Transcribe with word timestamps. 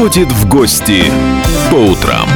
ходит 0.00 0.32
в 0.32 0.48
гости 0.48 1.12
по 1.70 1.74
утрам. 1.74 2.26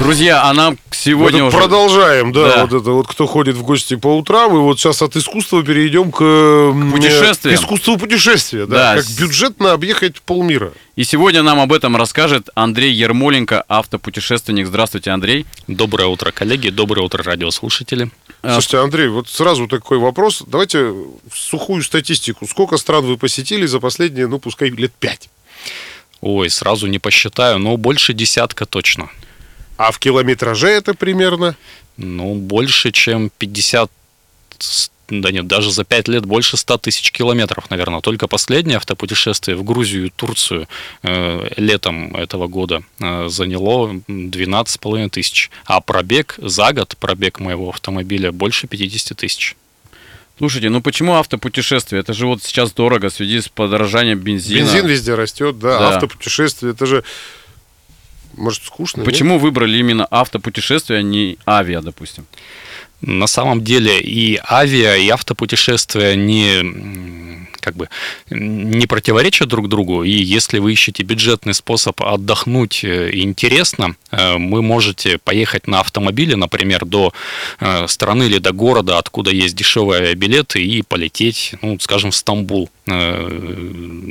Друзья, 0.00 0.42
а 0.42 0.52
нам 0.54 0.76
сегодня 0.90 1.44
Вот 1.44 1.50
уже... 1.50 1.58
Продолжаем, 1.58 2.32
да, 2.32 2.42
Да. 2.56 2.66
вот 2.66 2.80
это 2.82 2.90
вот 2.90 3.06
кто 3.06 3.28
ходит 3.28 3.54
в 3.54 3.62
гости 3.62 3.94
по 3.94 4.08
утрам, 4.08 4.52
и 4.56 4.58
вот 4.58 4.80
сейчас 4.80 5.02
от 5.02 5.14
искусства 5.14 5.62
перейдем 5.62 6.10
к, 6.10 6.20
м, 6.20 6.90
путешествиям. 6.90 7.56
к 7.56 7.60
искусству 7.60 7.96
путешествия, 7.96 8.66
да, 8.66 8.94
Да, 8.96 9.00
как 9.00 9.08
бюджетно 9.16 9.70
объехать 9.70 10.20
полмира. 10.20 10.72
И 10.96 11.04
сегодня 11.04 11.44
нам 11.44 11.60
об 11.60 11.72
этом 11.72 11.96
расскажет 11.96 12.48
Андрей 12.56 12.92
Ермоленко, 12.92 13.62
автопутешественник. 13.68 14.66
Здравствуйте, 14.66 15.12
Андрей. 15.12 15.46
Доброе 15.68 16.08
утро, 16.08 16.32
коллеги, 16.32 16.70
доброе 16.70 17.02
утро, 17.02 17.22
радиослушатели. 17.22 18.10
А, 18.46 18.52
Слушайте, 18.52 18.78
Андрей, 18.78 19.08
вот 19.08 19.28
сразу 19.28 19.66
такой 19.66 19.98
вопрос. 19.98 20.42
Давайте 20.46 20.94
сухую 21.32 21.82
статистику. 21.82 22.46
Сколько 22.46 22.76
стран 22.76 23.04
вы 23.04 23.16
посетили 23.16 23.66
за 23.66 23.80
последние, 23.80 24.26
ну, 24.28 24.38
пускай 24.38 24.70
лет 24.70 24.92
пять? 24.92 25.28
Ой, 26.20 26.48
сразу 26.50 26.86
не 26.86 26.98
посчитаю, 26.98 27.58
но 27.58 27.76
больше 27.76 28.12
десятка 28.12 28.64
точно. 28.66 29.10
А 29.76 29.90
в 29.90 29.98
километраже 29.98 30.68
это 30.68 30.94
примерно? 30.94 31.56
Ну, 31.96 32.34
больше, 32.36 32.92
чем 32.92 33.30
50, 33.36 33.90
с- 34.58 34.90
да 35.08 35.30
нет, 35.30 35.46
даже 35.46 35.70
за 35.70 35.84
5 35.84 36.08
лет 36.08 36.26
больше 36.26 36.56
100 36.56 36.78
тысяч 36.78 37.12
километров, 37.12 37.70
наверное. 37.70 38.00
Только 38.00 38.26
последнее 38.26 38.76
автопутешествие 38.76 39.56
в 39.56 39.64
Грузию 39.64 40.06
и 40.06 40.10
Турцию 40.10 40.68
э, 41.02 41.48
летом 41.56 42.14
этого 42.16 42.48
года 42.48 42.82
э, 43.00 43.28
заняло 43.28 43.92
12,5 44.08 45.08
тысяч. 45.10 45.50
А 45.64 45.80
пробег 45.80 46.34
за 46.38 46.72
год, 46.72 46.96
пробег 46.98 47.40
моего 47.40 47.68
автомобиля, 47.70 48.32
больше 48.32 48.66
50 48.66 49.16
тысяч. 49.16 49.56
Слушайте, 50.38 50.68
ну 50.68 50.82
почему 50.82 51.14
автопутешествие? 51.14 52.00
Это 52.00 52.12
же 52.12 52.26
вот 52.26 52.42
сейчас 52.42 52.72
дорого 52.72 53.08
в 53.08 53.12
связи 53.12 53.40
с 53.40 53.48
подорожанием 53.48 54.18
бензина. 54.18 54.58
Бензин 54.58 54.86
везде 54.86 55.14
растет, 55.14 55.58
да, 55.58 55.78
Да. 55.78 55.88
автопутешествие, 55.94 56.72
это 56.72 56.84
же, 56.84 57.04
может, 58.34 58.64
скучно? 58.64 59.00
нет? 59.00 59.06
Почему 59.06 59.38
выбрали 59.38 59.78
именно 59.78 60.06
автопутешествие, 60.10 60.98
а 60.98 61.02
не 61.02 61.38
авиа, 61.46 61.80
допустим? 61.80 62.26
На 63.00 63.26
самом 63.26 63.62
деле 63.62 64.00
и 64.00 64.40
авиа, 64.48 64.96
и 64.96 65.08
автопутешествия 65.08 66.14
не 66.14 67.36
как 67.66 67.74
бы 67.74 67.88
не 68.30 68.86
противоречат 68.86 69.48
друг 69.48 69.68
другу. 69.68 70.04
И 70.04 70.12
если 70.12 70.60
вы 70.60 70.72
ищете 70.72 71.02
бюджетный 71.02 71.52
способ 71.52 72.00
отдохнуть 72.00 72.84
э, 72.84 73.10
интересно, 73.12 73.96
э, 74.12 74.34
вы 74.34 74.62
можете 74.62 75.18
поехать 75.18 75.66
на 75.66 75.80
автомобиле, 75.80 76.36
например, 76.36 76.84
до 76.84 77.12
э, 77.58 77.88
страны 77.88 78.24
или 78.24 78.38
до 78.38 78.52
города, 78.52 78.98
откуда 78.98 79.32
есть 79.32 79.56
дешевые 79.56 80.02
авиабилеты, 80.02 80.64
и 80.64 80.82
полететь, 80.82 81.54
ну, 81.60 81.76
скажем, 81.80 82.12
в 82.12 82.16
Стамбул. 82.16 82.70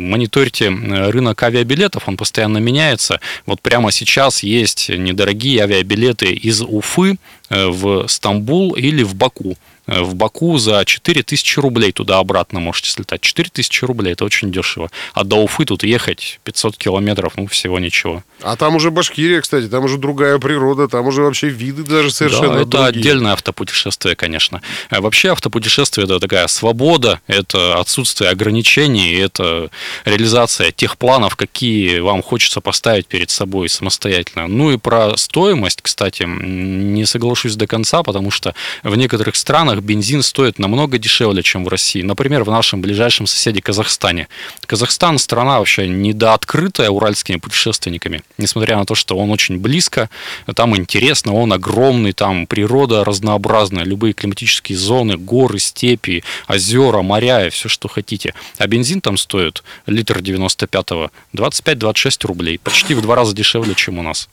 Мониторьте 0.05 0.67
рынок 0.67 1.41
авиабилетов, 1.41 2.09
он 2.09 2.17
постоянно 2.17 2.57
меняется. 2.57 3.21
Вот 3.45 3.61
прямо 3.61 3.89
сейчас 3.93 4.43
есть 4.43 4.89
недорогие 4.89 5.63
авиабилеты 5.63 6.33
из 6.33 6.61
Уфы 6.61 7.15
в 7.49 8.07
Стамбул 8.07 8.73
или 8.75 9.03
в 9.03 9.15
Баку. 9.15 9.57
Э, 9.87 10.01
В 10.01 10.15
Баку 10.15 10.57
за 10.57 10.83
4000 10.85 11.59
рублей 11.59 11.91
туда-обратно 11.91 12.59
можете 12.59 12.89
слетать. 12.89 13.21
4000 13.21 13.85
рублей, 13.85 14.13
это 14.13 14.25
очень 14.25 14.51
дешево. 14.51 14.89
А 15.13 15.23
до 15.23 15.37
Уфы 15.37 15.65
тут 15.65 15.83
ехать 15.83 16.39
500 16.43 16.77
километров, 16.77 17.33
ну, 17.37 17.47
всего 17.47 17.79
ничего. 17.79 18.23
А 18.41 18.55
там 18.55 18.75
уже 18.75 18.91
Башкирия, 18.91 19.41
кстати, 19.41 19.67
там 19.67 19.83
уже 19.85 19.97
другая 19.97 20.37
природа, 20.39 20.87
там 20.87 21.07
уже 21.07 21.21
вообще 21.21 21.47
виды 21.49 21.83
даже 21.83 22.11
совершенно 22.11 22.55
да, 22.55 22.61
это 22.61 22.65
другие. 22.65 22.87
отдельное 22.89 23.33
автопутешествие, 23.33 24.15
конечно. 24.15 24.61
А 24.89 25.01
Вообще 25.01 25.31
автопутешествие 25.31 26.05
это 26.05 26.19
такая 26.19 26.47
свобода, 26.47 27.21
это 27.27 27.79
отсутствие 27.79 28.31
ограничений, 28.31 29.13
это 29.15 29.69
реализация 30.03 30.71
тех 30.71 30.97
планов, 30.97 31.35
какие 31.35 31.99
вам 31.99 32.21
хочется 32.23 32.59
поставить 32.61 33.07
перед 33.07 33.29
собой 33.29 33.69
самостоятельно. 33.69 34.47
Ну 34.47 34.71
и 34.71 34.77
про 34.77 35.15
стоимость, 35.17 35.81
кстати, 35.81 36.23
не 36.23 37.05
соглашусь 37.05 37.55
до 37.55 37.67
конца, 37.67 38.03
потому 38.03 38.31
что 38.31 38.53
в 38.83 38.95
некоторых 38.95 39.35
странах 39.35 39.74
бензин 39.81 40.23
стоит 40.23 40.59
намного 40.59 40.97
дешевле, 40.97 41.43
чем 41.43 41.65
в 41.65 41.67
России. 41.67 42.01
Например, 42.01 42.43
в 42.43 42.51
нашем 42.51 42.81
ближайшем 42.81 43.27
соседе 43.27 43.61
Казахстане. 43.61 44.27
Казахстан 44.65 45.17
страна 45.17 45.59
вообще 45.59 45.87
недооткрытая 45.87 46.89
уральскими 46.89 47.37
путешественниками, 47.37 48.21
несмотря 48.37 48.77
на 48.77 48.85
то, 48.85 48.95
что 48.95 49.17
он 49.17 49.31
очень 49.31 49.57
близко, 49.59 50.09
там 50.55 50.75
интересно, 50.75 51.33
он 51.33 51.53
огромный, 51.53 52.13
там 52.13 52.47
природа 52.47 53.03
разнообразная, 53.03 53.83
любые 53.83 54.13
климатические 54.13 54.77
зоны, 54.77 55.17
горы, 55.17 55.59
степи, 55.59 56.23
озера, 56.47 57.01
моря 57.01 57.47
и 57.47 57.49
все, 57.49 57.69
что 57.69 57.87
хотите. 57.87 58.33
А 58.57 58.67
бензин 58.67 59.01
там 59.01 59.17
стоит 59.17 59.63
литр 59.85 60.19
95-го 60.19 61.11
25-26 61.33 62.27
рублей, 62.27 62.59
почти 62.59 62.93
в 62.93 63.01
два 63.01 63.15
раза 63.15 63.35
дешевле, 63.35 63.75
чем 63.75 63.99
у 63.99 64.01
нас. 64.01 64.29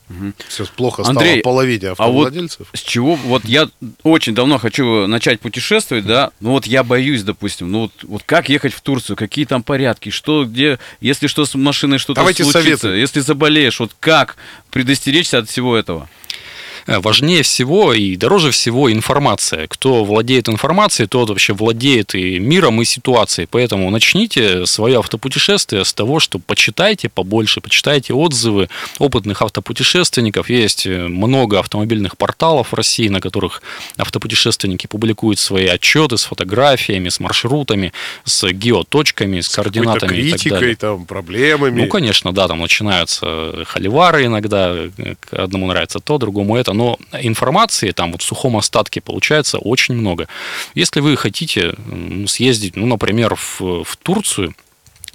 Сейчас 0.49 0.69
плохо 0.69 1.03
стало 1.03 1.19
Андрей, 1.19 1.41
половине 1.41 1.89
а 1.89 1.89
вот 1.89 2.27
автовладельцев. 2.27 2.67
с 2.73 2.81
чего? 2.81 3.15
Вот 3.15 3.45
я 3.45 3.69
очень 4.03 4.35
давно 4.35 4.57
хочу 4.57 5.07
начать 5.07 5.32
путешествовать, 5.39 6.05
да, 6.05 6.31
ну 6.39 6.51
вот 6.51 6.65
я 6.65 6.83
боюсь, 6.83 7.23
допустим, 7.23 7.71
ну 7.71 7.81
вот, 7.81 7.91
вот 8.03 8.23
как 8.25 8.49
ехать 8.49 8.73
в 8.73 8.81
Турцию, 8.81 9.15
какие 9.15 9.45
там 9.45 9.63
порядки, 9.63 10.09
что, 10.09 10.45
где, 10.45 10.79
если 10.99 11.27
что 11.27 11.45
с 11.45 11.55
машиной 11.55 11.97
что-то 11.97 12.21
случится, 12.43 12.77
советы. 12.77 12.87
если 12.99 13.19
заболеешь, 13.19 13.79
вот 13.79 13.91
как 13.99 14.37
предостеречься 14.71 15.39
от 15.39 15.49
всего 15.49 15.75
этого? 15.75 16.09
Э, 16.87 16.99
Важнее 16.99 17.43
всего 17.43 17.93
и 17.93 18.15
дороже 18.15 18.51
всего 18.51 18.91
информация. 18.91 19.67
Кто 19.67 20.03
владеет 20.03 20.49
информацией, 20.49 21.07
тот 21.07 21.29
вообще 21.29 21.53
владеет 21.53 22.15
и 22.15 22.39
миром, 22.39 22.81
и 22.81 22.85
ситуацией. 22.85 23.47
Поэтому 23.49 23.89
начните 23.89 24.65
свое 24.65 24.99
автопутешествие 24.99 25.85
с 25.85 25.93
того, 25.93 26.19
что 26.19 26.39
почитайте 26.39 27.09
побольше, 27.09 27.61
почитайте 27.61 28.13
отзывы 28.13 28.69
опытных 28.99 29.41
автопутешественников. 29.41 30.49
Есть 30.49 30.85
э, 30.85 31.07
много 31.07 31.59
автомобильных 31.59 32.17
порталов 32.17 32.71
в 32.71 32.75
России, 32.75 33.07
на 33.07 33.21
которых 33.21 33.61
автопутешественники 33.97 34.87
публикуют 34.87 35.39
свои 35.39 35.67
отчеты 35.67 36.17
с 36.17 36.23
фотографиями, 36.23 37.09
с 37.09 37.19
маршрутами, 37.19 37.93
с 38.23 38.47
геоточками, 38.51 39.39
с, 39.39 39.49
Какой-то 39.49 39.79
координатами 39.79 40.17
и 40.17 40.31
так 40.31 40.39
критикой, 40.39 40.59
далее. 40.59 40.75
там, 40.75 41.05
проблемами. 41.05 41.81
Ну, 41.81 41.87
конечно, 41.87 42.31
да, 42.33 42.47
там 42.47 42.59
начинаются 42.59 43.63
холивары 43.65 44.25
иногда, 44.25 44.73
э, 44.97 45.15
одному 45.31 45.67
нравится 45.67 45.99
то, 45.99 46.17
другому 46.17 46.57
это, 46.57 46.72
но 46.73 46.97
информации 47.21 47.91
там 47.91 48.11
вот 48.11 48.21
в 48.21 48.25
сухом 48.25 48.57
остатке 48.57 49.01
получается 49.01 49.57
очень 49.57 49.95
много. 49.95 50.27
Если 50.75 50.99
вы 50.99 51.15
хотите 51.17 51.75
съездить, 52.27 52.75
ну, 52.75 52.85
например, 52.85 53.35
в, 53.35 53.83
в 53.83 53.97
Турцию, 53.97 54.55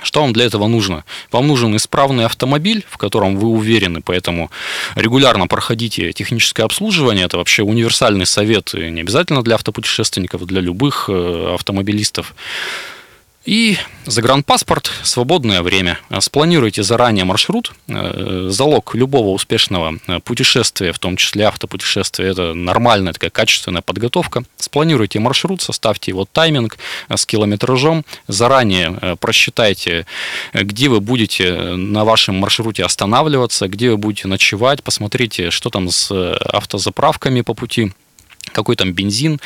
что 0.00 0.20
вам 0.20 0.32
для 0.32 0.44
этого 0.44 0.68
нужно? 0.68 1.04
Вам 1.32 1.48
нужен 1.48 1.74
исправный 1.76 2.24
автомобиль, 2.24 2.84
в 2.88 2.98
котором 2.98 3.36
вы 3.36 3.48
уверены, 3.48 4.00
поэтому 4.00 4.50
регулярно 4.94 5.48
проходите 5.48 6.12
техническое 6.12 6.62
обслуживание. 6.62 7.24
Это 7.24 7.36
вообще 7.36 7.64
универсальный 7.64 8.26
совет, 8.26 8.74
не 8.74 9.00
обязательно 9.00 9.42
для 9.42 9.56
автопутешественников, 9.56 10.46
для 10.46 10.60
любых 10.60 11.06
э, 11.08 11.54
автомобилистов. 11.54 12.34
И 13.48 13.78
загранпаспорт, 14.04 14.90
свободное 15.04 15.62
время. 15.62 15.98
Спланируйте 16.20 16.82
заранее 16.82 17.24
маршрут. 17.24 17.72
Э, 17.88 18.48
Залог 18.50 18.94
любого 18.94 19.30
успешного 19.30 19.94
э, 20.06 20.20
путешествия, 20.20 20.92
в 20.92 20.98
том 20.98 21.16
числе 21.16 21.46
автопутешествия, 21.46 22.26
это 22.26 22.52
нормальная 22.52 23.14
такая 23.14 23.30
качественная 23.30 23.80
подготовка. 23.80 24.44
Спланируйте 24.58 25.18
маршрут, 25.18 25.62
составьте 25.62 26.10
его 26.10 26.26
тайминг 26.30 26.76
э, 27.08 27.16
с 27.16 27.24
километражом. 27.24 28.04
Заранее 28.26 28.98
э, 29.00 29.16
просчитайте, 29.18 30.04
э, 30.52 30.62
где 30.62 30.90
вы 30.90 31.00
будете 31.00 31.54
на 31.74 32.04
вашем 32.04 32.34
маршруте 32.34 32.84
останавливаться, 32.84 33.66
где 33.66 33.88
вы 33.88 33.96
будете 33.96 34.28
ночевать. 34.28 34.82
Посмотрите, 34.82 35.50
что 35.50 35.70
там 35.70 35.88
с 35.88 36.10
э, 36.10 36.34
автозаправками 36.34 37.40
по 37.40 37.54
пути, 37.54 37.92
какой 38.52 38.76
там 38.76 38.92
бензин. 38.92 39.40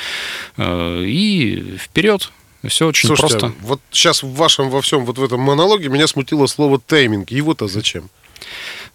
э, 0.57 1.05
И 1.07 1.77
вперед. 1.79 2.33
Все 2.67 2.87
очень 2.87 3.09
Слушайте, 3.09 3.39
просто. 3.39 3.59
вот 3.63 3.81
сейчас 3.91 4.23
в 4.23 4.33
вашем 4.35 4.71
во 4.71 4.81
всем 4.83 5.05
вот 5.05 5.19
в 5.19 5.25
этом 5.25 5.41
монологе 5.41 5.89
меня 5.89 6.07
смутило 6.07 6.47
слово 6.47 6.79
тайминг. 6.79 7.31
Его-то 7.31 7.67
зачем? 7.69 8.09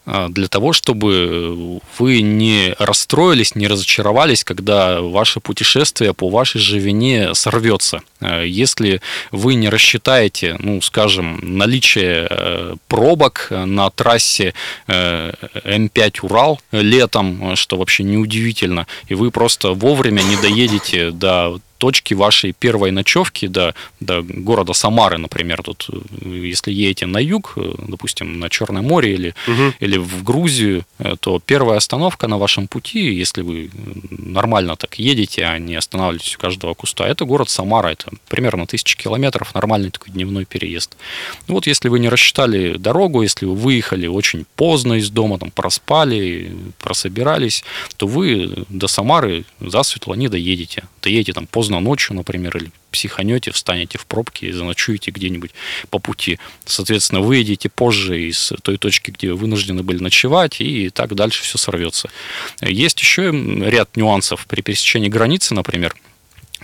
а, 0.08 0.30
для 0.30 0.48
того, 0.48 0.72
чтобы 0.72 1.82
вы 1.98 2.22
не 2.22 2.74
расстроились, 2.80 3.56
не 3.56 3.68
разочаровались, 3.68 4.44
когда 4.46 5.02
ваше 5.02 5.42
путешествие 5.42 6.14
по 6.14 6.30
вашей 6.30 6.62
же 6.62 6.80
вине 6.80 7.36
сорвется. 7.36 8.02
А, 8.22 8.42
Если 8.44 9.02
вы 9.32 9.56
не 9.56 9.68
рассчитаете, 9.68 10.56
ну, 10.60 10.82
скажем, 10.82 11.40
наличие 11.42 12.28
э, 12.30 12.76
пробок 12.88 13.48
на 13.50 13.90
трассе 13.90 14.54
э, 14.88 15.34
М5 15.66 16.20
Урал 16.22 16.62
летом, 16.72 17.56
что 17.58 17.78
вообще 17.78 18.04
неудивительно, 18.04 18.88
и 19.08 19.14
вы 19.14 19.30
просто 19.30 19.74
вовремя 19.74 20.22
не 20.22 20.38
доедете 20.38 21.12
до 21.12 21.60
точки 21.78 22.14
вашей 22.14 22.54
первой 22.54 22.92
ночевки 22.92 23.48
до, 23.48 23.74
до 24.00 24.22
города 24.22 24.74
Самары, 24.74 25.18
например, 25.18 25.64
тут, 25.64 25.90
э, 25.90 26.30
если 26.30 26.72
едете 26.72 27.06
на 27.06 27.20
юг, 27.20 27.54
э, 27.56 27.74
допустим, 27.88 28.40
на 28.40 28.50
Черное 28.50 28.82
море 28.82 29.14
или, 29.14 29.36
угу. 29.48 29.74
или 29.80 29.98
в 29.98 30.24
Грузию, 30.24 30.86
э, 31.00 31.16
то 31.20 31.40
первая 31.46 31.78
остановка 31.78 32.28
на 32.28 32.38
вашем 32.38 32.68
пути, 32.68 33.14
если 33.14 33.42
вы 33.42 33.70
нормально 34.10 34.76
так 34.76 35.00
едете, 35.00 35.46
а 35.46 35.60
не 35.60 35.76
останавливаетесь 35.76 36.36
у 36.36 36.40
каждого 36.40 36.74
куста, 36.74 37.08
это 37.08 37.26
город 37.26 37.50
Самара, 37.50 37.90
это 37.90 38.12
примерно 38.28 38.66
тысячи 38.66 38.98
километров, 38.98 39.54
нормальный 39.54 39.92
такой 39.92 40.12
дневной 40.14 40.46
переезд. 40.46 40.98
Ну 41.48 41.56
вот 41.56 41.68
если 41.68 41.90
вы 41.90 42.00
не 42.00 42.10
рассчитали 42.10 42.78
дорогу, 42.78 43.22
если 43.22 43.46
вы 43.46 43.56
выехали 43.56 44.08
очень 44.08 44.46
поздно 44.56 44.94
из 44.94 45.10
дома, 45.10 45.38
там 45.38 45.52
проспали, 45.52 46.52
прособирались, 46.80 47.64
то 47.98 48.08
вы 48.08 48.66
до 48.70 48.88
Самары 48.88 49.46
засветло 49.60 50.14
не 50.14 50.28
доедете. 50.28 50.84
Доедете 51.02 51.34
там 51.34 51.48
поздно 51.48 51.67
поздно 51.68 51.82
ночью, 51.82 52.16
например, 52.16 52.56
или 52.58 52.72
психанете, 52.92 53.52
встанете 53.52 53.98
в 53.98 54.06
пробки 54.06 54.46
и 54.46 54.54
заночуете 54.54 55.12
где-нибудь 55.12 55.52
по 55.90 56.00
пути. 56.00 56.40
Соответственно, 56.66 57.20
выйдете 57.20 57.68
позже 57.68 58.30
из 58.30 58.54
той 58.64 58.78
точки, 58.78 59.12
где 59.12 59.32
вы 59.32 59.36
вынуждены 59.36 59.84
были 59.84 60.02
ночевать, 60.02 60.62
и 60.62 60.90
так 60.90 61.14
дальше 61.14 61.44
все 61.44 61.58
сорвется. 61.58 62.10
Есть 62.62 63.02
еще 63.02 63.32
ряд 63.32 63.98
нюансов 63.98 64.46
при 64.48 64.62
пересечении 64.62 65.10
границы, 65.10 65.54
например. 65.54 65.94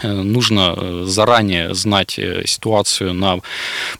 Э, 0.01 0.11
нужно 0.11 0.73
э, 0.75 1.03
заранее 1.05 1.73
знать 1.75 2.17
э, 2.17 2.43
ситуацию 2.45 3.13
на 3.13 3.39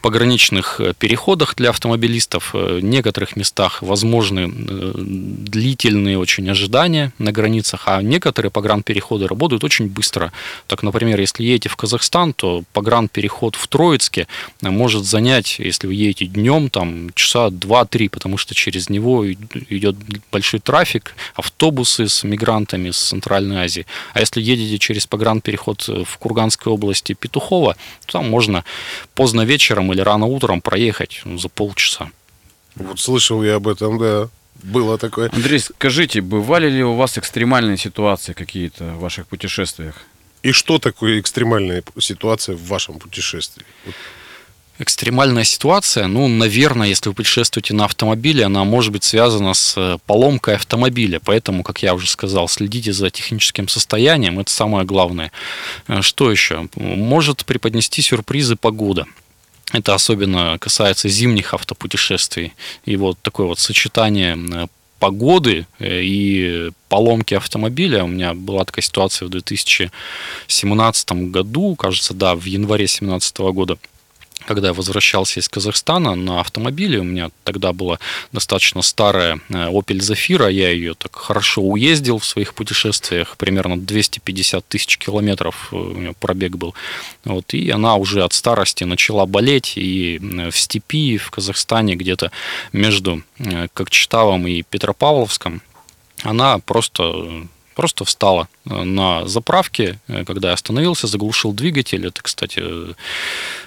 пограничных 0.02 0.82
переходах 0.98 1.56
для 1.56 1.70
автомобилистов. 1.70 2.54
В 2.54 2.80
некоторых 2.80 3.36
местах 3.36 3.82
возможны 3.82 4.52
длительные 4.52 6.18
очень 6.18 6.50
ожидания 6.50 7.12
на 7.20 7.32
границах, 7.32 7.84
а 7.86 8.02
некоторые 8.02 8.52
погранпереходы 8.52 9.28
работают 9.28 9.64
очень 9.64 9.88
быстро. 9.88 10.32
Так, 10.68 10.84
например, 10.84 11.20
если 11.20 11.44
едете 11.44 11.70
в 11.70 11.76
Казахстан, 11.76 12.34
то 12.34 12.64
погранпереход 12.74 13.56
в 13.56 13.68
Троицке 13.68 14.28
может 14.62 15.06
занять, 15.06 15.60
если 15.60 15.88
вы 15.88 15.94
едете 15.94 16.26
днем, 16.26 16.70
там 16.70 17.12
часа 17.14 17.48
2-3, 17.48 18.10
потому 18.10 18.38
что 18.38 18.56
через 18.56 18.90
него 18.90 19.32
идет 19.32 19.96
большой 20.32 20.60
трафик, 20.60 21.16
автобусы 21.36 22.08
с 22.08 22.24
мигрантами 22.24 22.92
с 22.92 22.98
Центральной 22.98 23.66
Азии. 23.66 23.86
А 24.14 24.20
если 24.20 24.42
едете 24.42 24.80
через 24.80 25.06
погранпереход 25.06 25.83
в 25.88 26.18
Курганской 26.18 26.72
области 26.72 27.14
Петухова, 27.14 27.76
там 28.08 28.30
можно 28.30 28.64
поздно 29.16 29.42
вечером 29.42 29.92
или 29.94 30.02
рано 30.02 30.26
утром 30.26 30.62
проехать 30.62 31.22
ну, 31.26 31.38
за 31.38 31.50
полчаса. 31.50 32.12
Вот 32.76 33.00
слышал 33.00 33.44
я 33.44 33.56
об 33.56 33.68
этом, 33.68 33.98
да. 33.98 34.30
Было 34.64 34.98
такое. 34.98 35.30
Андрей, 35.34 35.60
скажите, 35.60 36.22
бывали 36.22 36.70
ли 36.70 36.84
у 36.84 36.96
вас 36.96 37.18
экстремальные 37.18 37.78
ситуации 37.78 38.34
какие-то 38.34 38.86
в 38.86 39.00
ваших 39.00 39.28
путешествиях? 39.28 39.96
И 40.42 40.52
что 40.52 40.78
такое 40.78 41.20
экстремальная 41.20 41.84
ситуация 42.00 42.56
в 42.56 42.68
вашем 42.68 43.00
путешествии? 43.00 43.66
Экстремальная 44.84 45.46
ситуация, 45.46 46.08
ну, 46.08 46.28
наверное, 46.28 46.90
если 46.90 47.08
вы 47.08 47.16
путешествуете 47.16 47.74
на 47.74 47.86
автомобиле, 47.86 48.44
она 48.44 48.66
может 48.66 48.92
быть 48.92 49.06
связана 49.06 49.54
с 49.54 49.76
э, 49.78 49.98
поломкой 50.06 50.56
автомобиля. 50.56 51.22
Поэтому, 51.24 51.64
как 51.64 51.82
я 51.84 51.94
уже 51.94 52.10
сказал, 52.10 52.50
следите 52.50 52.92
за 52.92 53.10
техническим 53.10 53.70
состоянием, 53.70 54.42
это 54.42 54.52
самое 54.52 54.84
главное. 54.86 55.32
Э, 55.88 56.02
что 56.02 56.30
еще? 56.30 56.68
Может 56.76 57.46
преподнести 57.46 58.02
сюрпризы 58.02 58.58
погода. 58.58 59.06
Это 59.72 59.94
особенно 59.94 60.58
касается 60.60 61.08
зимних 61.08 61.54
автопутешествий. 61.54 62.52
И 62.84 62.98
вот 62.98 63.18
такое 63.22 63.48
вот 63.48 63.60
сочетание 63.60 64.38
э, 64.38 64.68
погоды 65.00 65.66
и 65.80 66.72
поломки 66.90 67.36
автомобиля. 67.36 68.04
У 68.04 68.08
меня 68.08 68.34
была 68.34 68.66
такая 68.66 68.84
ситуация 68.84 69.28
в 69.28 69.30
2017 69.30 71.12
году, 71.32 71.76
кажется, 71.76 72.14
да, 72.14 72.36
в 72.36 72.44
январе 72.44 72.84
2017 72.84 73.38
года 73.54 73.78
когда 74.46 74.70
я 74.70 74.74
возвращался 74.74 75.40
из 75.40 75.50
Казахстана 75.50 76.16
на 76.16 76.40
автомобиле, 76.40 77.00
у 77.00 77.04
меня 77.04 77.30
тогда 77.44 77.74
была 77.74 78.00
достаточно 78.32 78.82
старая 78.82 79.40
э, 79.50 79.54
Opel 79.70 80.00
Zafira, 80.00 80.52
я 80.52 80.70
ее 80.70 80.94
так 80.94 81.16
хорошо 81.16 81.62
уездил 81.62 82.18
в 82.18 82.26
своих 82.26 82.54
путешествиях, 82.54 83.38
примерно 83.38 83.80
250 83.80 84.66
тысяч 84.68 84.98
километров 84.98 85.70
э, 85.72 85.76
у 85.76 85.98
нее 85.98 86.14
пробег 86.20 86.56
был, 86.56 86.74
вот, 87.26 87.54
и 87.54 87.70
она 87.70 87.96
уже 87.96 88.24
от 88.24 88.34
старости 88.34 88.84
начала 88.84 89.26
болеть, 89.26 89.74
и 89.76 90.20
э, 90.22 90.52
в 90.52 90.58
степи, 90.58 91.18
в 91.18 91.32
Казахстане, 91.32 91.96
где-то 91.96 92.32
между 92.72 93.24
Кокчетавом 93.74 94.48
и 94.48 94.64
Петропавловском, 94.64 95.62
она 96.24 96.60
просто 96.60 97.48
просто 97.74 98.06
встала 98.06 98.48
на 98.66 99.28
заправке, 99.28 100.00
когда 100.26 100.50
я 100.50 100.54
остановился, 100.54 101.08
заглушил 101.08 101.54
двигатель. 101.54 102.06
Это, 102.06 102.22
кстати, 102.22 102.62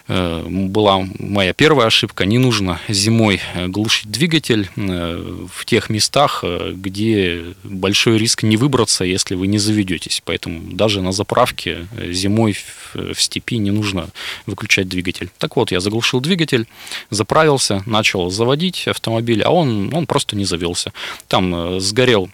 Э, 0.08 0.44
была 0.46 1.04
моя 1.18 1.52
первая 1.52 1.88
ошибка. 1.88 2.26
Не 2.26 2.38
нужно 2.38 2.80
зимой 2.88 3.40
э, 3.54 3.66
глушить 3.66 4.10
двигатель 4.10 4.70
э, 4.76 5.46
в 5.52 5.64
тех 5.64 5.90
местах, 5.90 6.44
где 6.44 7.44
большой 7.64 8.18
риск 8.18 8.44
не 8.44 8.56
выбраться, 8.56 9.04
если 9.04 9.34
вы 9.34 9.46
не 9.48 9.58
заведетесь. 9.58 10.22
Поэтому 10.24 10.60
даже 10.72 11.02
на 11.02 11.12
заправке 11.12 11.88
зимой 12.10 12.56
в 12.94 13.20
степи 13.20 13.58
не 13.58 13.70
нужно 13.70 14.08
выключать 14.46 14.88
двигатель. 14.88 15.30
Так 15.38 15.56
вот, 15.56 15.72
я 15.72 15.80
заглушил 15.80 16.20
двигатель, 16.20 16.66
заправился, 17.10 17.82
начал 17.86 18.30
заводить 18.30 18.86
автомобиль, 18.86 19.42
а 19.42 19.50
он, 19.50 19.92
он 19.92 20.06
просто 20.06 20.36
не 20.36 20.44
завелся. 20.44 20.92
Там 21.28 21.80
сгорел 21.80 22.30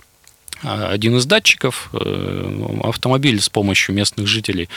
один 0.63 1.17
из 1.17 1.27
датчиков. 1.27 1.91
Э, 1.93 2.79
автомобиль 2.85 3.41
с 3.41 3.49
помощью 3.49 3.95
местных 3.95 4.27
жителей 4.27 4.69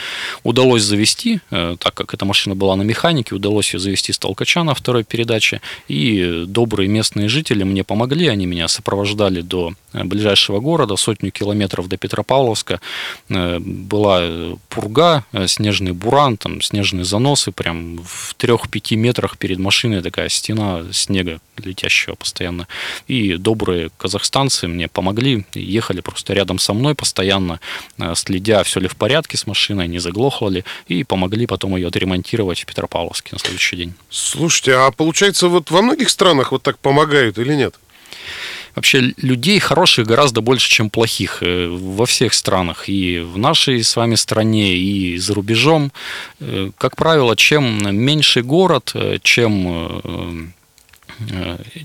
удалось 0.44 0.84
завести, 0.84 1.40
э, 1.52 1.76
так 1.80 1.94
как 1.94 2.14
эта 2.14 2.26
машина 2.26 2.56
была 2.56 2.76
на 2.76 2.84
механике, 2.84 3.36
удалось 3.36 3.74
ее 3.74 3.80
завести 3.80 4.12
с 4.12 4.18
толкача 4.18 4.64
на 4.64 4.74
второй 4.74 5.04
передаче. 5.04 5.62
И 5.88 6.44
добрые 6.48 6.88
местные 6.88 7.30
жители 7.30 7.64
мне 7.64 7.84
помогли, 7.84 8.28
они 8.28 8.46
меня 8.46 8.68
сопровождали 8.68 9.42
до 9.42 9.74
ближайшего 9.94 10.60
города, 10.60 10.96
сотню 10.96 11.32
километров 11.32 11.88
до 11.88 11.98
Петропавловска. 11.98 12.80
Э, 13.30 13.60
была 13.60 14.56
пурга, 14.70 15.26
снежный 15.48 15.92
буран, 15.92 16.38
там 16.38 16.62
снежные 16.62 17.06
заносы, 17.06 17.52
прям 17.52 17.98
в 17.98 18.36
3-5 18.38 18.96
метрах 18.96 19.38
перед 19.38 19.60
машиной 19.60 20.02
такая 20.02 20.30
стена 20.30 20.84
снега 20.92 21.40
летящего 21.58 22.16
постоянно. 22.16 22.68
И 23.08 23.36
добрые 23.36 23.90
казахстанцы 23.98 24.68
мне 24.68 24.88
помогли, 24.88 25.46
ехали 25.75 26.01
просто 26.01 26.33
рядом 26.33 26.60
со 26.60 26.74
мной 26.74 26.95
постоянно, 26.95 27.60
э, 28.00 28.16
следя, 28.16 28.63
все 28.63 28.80
ли 28.80 28.88
в 28.88 28.95
порядке 28.95 29.38
с 29.38 29.48
машиной, 29.48 29.88
не 29.88 30.00
заглохло 30.00 30.50
ли, 30.50 30.63
и 30.88 31.04
помогли 31.04 31.45
потом 31.45 31.75
ее 31.75 31.88
отремонтировать 31.88 32.62
в 32.62 32.66
Петропавловске 32.66 33.30
на 33.33 33.39
следующий 33.39 33.77
день. 33.77 33.94
Слушайте, 34.10 34.75
а 34.75 34.92
получается, 34.92 35.48
вот 35.48 35.72
во 35.72 35.81
многих 35.81 36.10
странах 36.10 36.51
вот 36.51 36.63
так 36.63 36.77
помогают 36.80 37.38
или 37.38 37.56
нет? 37.56 37.75
Вообще 38.75 39.13
людей 39.18 39.60
хороших 39.60 40.06
гораздо 40.07 40.42
больше, 40.42 40.69
чем 40.69 40.89
плохих 40.89 41.38
э, 41.42 41.68
во 41.69 42.06
всех 42.06 42.33
странах. 42.33 42.89
И 42.89 43.19
в 43.19 43.38
нашей 43.38 43.83
с 43.83 43.95
вами 43.95 44.16
стране, 44.16 44.75
и 44.75 45.18
за 45.18 45.33
рубежом. 45.33 45.92
Э, 46.39 46.72
как 46.77 46.95
правило, 46.95 47.36
чем 47.36 47.95
меньше 47.95 48.42
город, 48.42 48.94
чем 49.22 50.53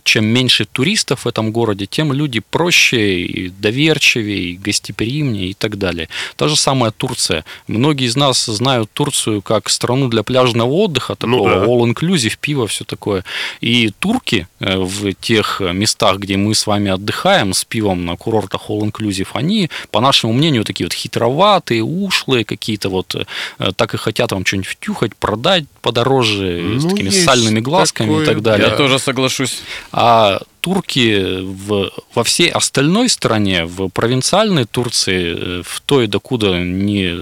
чем 0.05 0.25
меньше 0.27 0.65
туристов 0.65 1.25
в 1.25 1.29
этом 1.29 1.53
городе, 1.53 1.87
тем 1.87 2.13
люди 2.13 2.41
проще, 2.41 3.21
и 3.21 3.49
доверчивее, 3.49 4.53
и 4.53 4.57
гостеприимнее 4.57 5.51
и 5.51 5.55
так 5.55 5.79
далее. 5.79 6.09
Та 6.37 6.49
же 6.49 6.57
самая 6.57 6.91
Турция. 6.91 7.45
Многие 7.67 8.07
из 8.07 8.17
нас 8.17 8.45
знают 8.45 8.91
Турцию 8.93 9.43
как 9.43 9.69
страну 9.69 10.09
для 10.09 10.23
пляжного 10.23 10.73
отдыха, 10.73 11.15
такого 11.15 11.49
ну, 11.49 11.61
да. 11.61 11.65
all-inclusive, 11.65 12.37
пиво, 12.41 12.67
все 12.67 12.85
такое. 12.85 13.25
И 13.61 13.91
турки 13.99 14.47
э, 14.61 14.77
в 14.79 15.13
тех 15.15 15.61
местах, 15.61 16.19
где 16.19 16.37
мы 16.37 16.55
с 16.55 16.67
вами 16.67 16.91
отдыхаем 16.91 17.53
с 17.53 17.65
пивом 17.65 18.05
на 18.05 18.17
курортах 18.17 18.63
all-inclusive, 18.69 19.29
они, 19.35 19.71
по 19.91 20.01
нашему 20.01 20.33
мнению, 20.33 20.65
такие 20.65 20.87
вот 20.87 20.95
хитроватые, 20.95 21.83
ушлые 21.83 22.45
какие-то 22.45 22.89
вот, 22.89 23.15
э, 23.15 23.73
так 23.77 23.95
и 23.95 23.97
хотят 23.97 24.33
вам 24.33 24.45
что-нибудь 24.45 24.69
втюхать, 24.69 25.17
продать 25.17 25.65
подороже, 25.81 26.61
ну, 26.63 26.81
с 26.81 26.87
такими 26.87 27.11
сальными 27.11 27.61
глазками 27.61 28.09
такое. 28.09 28.23
и 28.23 28.27
так 28.27 28.43
далее. 28.43 28.69
Я 28.69 28.77
тоже 28.77 28.99
соглашусь. 28.99 29.63
А 29.93 30.41
турки 30.61 31.41
в, 31.41 31.91
во 32.15 32.25
всей 32.25 32.51
остальной 32.51 33.09
стране, 33.09 33.65
в 33.65 33.89
провинциальной 33.89 34.67
Турции, 34.67 35.63
в 35.63 35.81
той, 35.81 36.07
докуда 36.07 36.59
не 36.59 37.19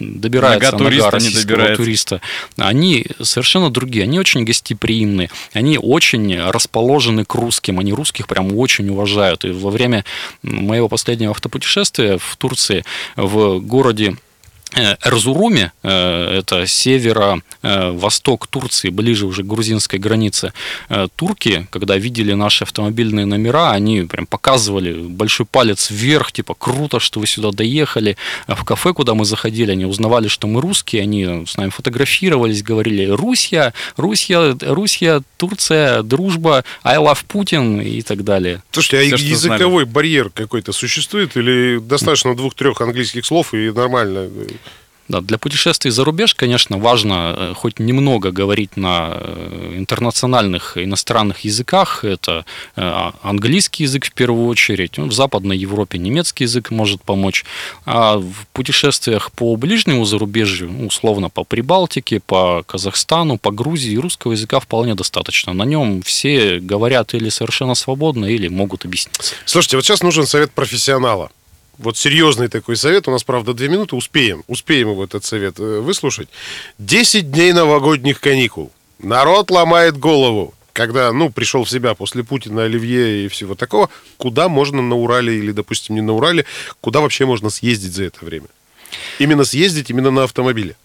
добирается 0.00 0.72
нога, 0.72 0.90
нога 0.90 1.10
российского 1.10 1.70
не 1.70 1.76
туриста, 1.76 2.20
они 2.56 3.06
совершенно 3.22 3.70
другие. 3.70 4.04
Они 4.04 4.18
очень 4.18 4.44
гостеприимны, 4.44 5.30
они 5.52 5.78
очень 5.78 6.40
расположены 6.40 7.24
к 7.24 7.34
русским, 7.34 7.78
они 7.78 7.92
русских 7.92 8.26
прям 8.26 8.56
очень 8.56 8.88
уважают. 8.88 9.44
И 9.44 9.50
во 9.50 9.70
время 9.70 10.04
моего 10.42 10.88
последнего 10.88 11.30
автопутешествия 11.30 12.18
в 12.18 12.36
Турции, 12.36 12.84
в 13.16 13.60
городе 13.60 14.04
Э, 14.04 14.16
Эрзуруме, 14.74 15.72
э, 15.82 16.38
это 16.38 16.66
северо-восток 16.66 18.46
Турции, 18.46 18.90
ближе 18.90 19.26
уже 19.26 19.42
к 19.42 19.46
грузинской 19.46 19.98
границе, 19.98 20.52
э, 20.88 21.08
турки, 21.16 21.66
когда 21.70 21.96
видели 21.96 22.32
наши 22.32 22.64
автомобильные 22.64 23.26
номера, 23.26 23.70
они 23.72 24.02
прям 24.02 24.26
показывали 24.26 24.92
большой 24.92 25.46
палец 25.46 25.90
вверх, 25.90 26.32
типа, 26.32 26.54
круто, 26.54 27.00
что 27.00 27.20
вы 27.20 27.26
сюда 27.26 27.50
доехали. 27.50 28.16
В 28.48 28.64
кафе, 28.64 28.92
куда 28.92 29.14
мы 29.14 29.24
заходили, 29.24 29.72
они 29.72 29.86
узнавали, 29.86 30.28
что 30.28 30.46
мы 30.46 30.60
русские, 30.60 31.02
они 31.02 31.46
с 31.46 31.56
нами 31.56 31.70
фотографировались, 31.70 32.62
говорили 32.62 33.06
«Русья, 33.06 33.72
Русья, 33.96 34.56
Русья, 34.60 35.22
Турция, 35.36 36.02
дружба, 36.02 36.64
I 36.82 36.98
love 36.98 37.24
Putin» 37.28 37.84
и 37.84 38.02
так 38.02 38.24
далее. 38.24 38.62
Слушайте, 38.72 39.14
а 39.14 39.16
Все, 39.16 39.26
языковой 39.26 39.84
барьер 39.84 40.30
какой-то 40.30 40.72
существует 40.72 41.36
или 41.36 41.78
достаточно 41.78 42.34
двух-трех 42.34 42.80
английских 42.80 43.24
слов 43.24 43.54
и 43.54 43.70
нормально? 43.70 44.28
Да, 45.08 45.20
для 45.20 45.36
путешествий 45.36 45.90
за 45.90 46.04
рубеж, 46.04 46.34
конечно, 46.34 46.78
важно 46.78 47.34
э, 47.36 47.54
хоть 47.54 47.78
немного 47.78 48.30
говорить 48.30 48.76
на 48.76 49.12
э, 49.14 49.74
интернациональных 49.76 50.78
иностранных 50.78 51.40
языках. 51.40 52.04
Это 52.04 52.46
э, 52.76 53.10
английский 53.22 53.84
язык 53.84 54.06
в 54.06 54.12
первую 54.12 54.46
очередь. 54.46 54.96
Ну, 54.96 55.06
в 55.06 55.12
Западной 55.12 55.58
Европе 55.58 55.98
немецкий 55.98 56.44
язык 56.44 56.70
может 56.70 57.02
помочь. 57.02 57.44
А 57.84 58.16
в 58.16 58.46
путешествиях 58.54 59.30
по 59.32 59.54
ближнему 59.56 60.06
зарубежью, 60.06 60.70
ну, 60.70 60.86
условно 60.86 61.28
по 61.28 61.44
Прибалтике, 61.44 62.20
по 62.20 62.62
Казахстану, 62.66 63.36
по 63.36 63.50
Грузии, 63.50 63.96
русского 63.96 64.32
языка 64.32 64.58
вполне 64.58 64.94
достаточно. 64.94 65.52
На 65.52 65.64
нем 65.64 66.00
все 66.02 66.60
говорят 66.60 67.12
или 67.12 67.28
совершенно 67.28 67.74
свободно, 67.74 68.24
или 68.24 68.48
могут 68.48 68.86
объяснить. 68.86 69.34
Слушайте, 69.44 69.76
вот 69.76 69.84
сейчас 69.84 70.02
нужен 70.02 70.26
совет 70.26 70.50
профессионала. 70.52 71.30
Вот 71.78 71.96
серьезный 71.96 72.48
такой 72.48 72.76
совет. 72.76 73.08
У 73.08 73.10
нас, 73.10 73.24
правда, 73.24 73.54
две 73.54 73.68
минуты. 73.68 73.96
Успеем. 73.96 74.44
Успеем 74.46 74.90
его 74.90 75.04
этот 75.04 75.24
совет 75.24 75.58
э, 75.58 75.80
выслушать. 75.80 76.28
Десять 76.78 77.30
дней 77.30 77.52
новогодних 77.52 78.20
каникул. 78.20 78.70
Народ 78.98 79.50
ломает 79.50 79.98
голову. 79.98 80.54
Когда, 80.72 81.12
ну, 81.12 81.30
пришел 81.30 81.64
в 81.64 81.70
себя 81.70 81.94
после 81.94 82.24
Путина, 82.24 82.64
Оливье 82.64 83.24
и 83.24 83.28
всего 83.28 83.54
такого, 83.54 83.90
куда 84.16 84.48
можно 84.48 84.82
на 84.82 84.96
Урале 84.96 85.38
или, 85.38 85.52
допустим, 85.52 85.94
не 85.94 86.00
на 86.00 86.14
Урале, 86.14 86.46
куда 86.80 87.00
вообще 87.00 87.26
можно 87.26 87.48
съездить 87.48 87.92
за 87.94 88.04
это 88.04 88.24
время? 88.24 88.46
Именно 89.20 89.44
съездить, 89.44 89.90
именно 89.90 90.10
на 90.10 90.24
автомобиле. 90.24 90.76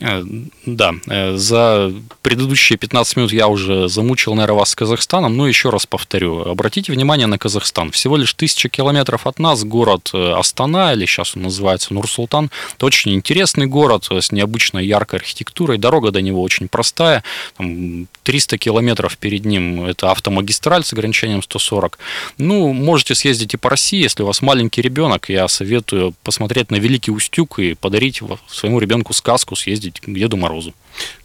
Э, 0.00 0.24
да, 0.64 0.94
э, 1.08 1.36
за 1.36 1.92
предыдущие 2.22 2.78
15 2.78 3.16
минут 3.16 3.32
я 3.32 3.48
уже 3.48 3.88
замучил, 3.88 4.34
наверное, 4.34 4.60
вас 4.60 4.70
с 4.70 4.74
Казахстаном, 4.74 5.36
но 5.36 5.46
еще 5.46 5.70
раз 5.70 5.86
повторю. 5.86 6.40
Обратите 6.48 6.92
внимание 6.92 7.26
на 7.26 7.38
Казахстан. 7.38 7.90
Всего 7.90 8.16
лишь 8.16 8.32
тысяча 8.32 8.68
километров 8.68 9.26
от 9.26 9.38
нас 9.38 9.62
город 9.64 10.10
э, 10.14 10.32
Астана, 10.32 10.94
или 10.94 11.04
сейчас 11.04 11.36
он 11.36 11.42
называется 11.42 11.92
Нур-Султан. 11.92 12.50
Это 12.76 12.86
очень 12.86 13.12
интересный 13.12 13.66
город 13.66 14.08
с 14.10 14.32
необычной 14.32 14.86
яркой 14.86 15.18
архитектурой. 15.18 15.76
Дорога 15.76 16.10
до 16.10 16.22
него 16.22 16.42
очень 16.42 16.68
простая. 16.68 17.22
Там 17.58 18.06
300 18.22 18.56
километров 18.58 19.18
перед 19.18 19.44
ним 19.44 19.84
это 19.84 20.10
автомагистраль 20.10 20.84
с 20.84 20.92
ограничением 20.92 21.42
140. 21.42 21.98
Ну, 22.38 22.72
можете 22.72 23.14
съездить 23.14 23.54
и 23.54 23.56
по 23.56 23.68
России, 23.68 24.00
если 24.02 24.22
у 24.22 24.26
вас 24.26 24.40
маленький 24.40 24.80
ребенок, 24.82 25.28
я 25.28 25.46
советую 25.48 26.14
посмотреть 26.22 26.70
на 26.70 26.76
Великий 26.76 27.10
Устюг 27.10 27.58
и 27.58 27.74
подарить 27.74 28.22
своему 28.48 28.78
ребенку 28.78 29.12
сказку, 29.12 29.56
съездить 29.56 29.89
ездить 29.90 30.00
к 30.00 30.08
Деду 30.08 30.36
Морозу. 30.36 30.74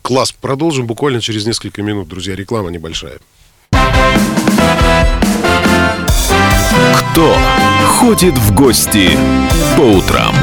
Класс. 0.02 0.32
Продолжим 0.32 0.88
буквально 0.88 1.22
через 1.22 1.46
несколько 1.46 1.82
минут, 1.82 2.08
друзья. 2.08 2.36
Реклама 2.36 2.70
небольшая. 2.72 3.20
Кто 7.12 7.38
ходит 7.88 8.38
в 8.38 8.56
гости 8.56 9.18
по 9.78 9.82
утрам? 9.82 10.36